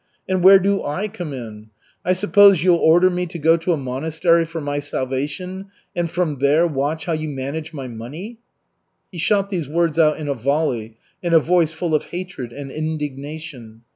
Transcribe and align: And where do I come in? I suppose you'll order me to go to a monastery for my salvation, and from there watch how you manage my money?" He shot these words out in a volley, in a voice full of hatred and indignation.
And 0.27 0.43
where 0.43 0.57
do 0.57 0.83
I 0.83 1.07
come 1.07 1.31
in? 1.31 1.69
I 2.03 2.13
suppose 2.13 2.63
you'll 2.63 2.77
order 2.79 3.11
me 3.11 3.27
to 3.27 3.37
go 3.37 3.55
to 3.57 3.71
a 3.71 3.77
monastery 3.77 4.45
for 4.45 4.59
my 4.59 4.79
salvation, 4.79 5.67
and 5.95 6.09
from 6.09 6.39
there 6.39 6.65
watch 6.65 7.05
how 7.05 7.13
you 7.13 7.29
manage 7.29 7.71
my 7.71 7.87
money?" 7.87 8.39
He 9.11 9.19
shot 9.19 9.51
these 9.51 9.69
words 9.69 9.99
out 9.99 10.17
in 10.17 10.27
a 10.27 10.33
volley, 10.33 10.97
in 11.21 11.35
a 11.35 11.39
voice 11.39 11.71
full 11.71 11.93
of 11.93 12.05
hatred 12.05 12.51
and 12.51 12.71
indignation. 12.71 13.83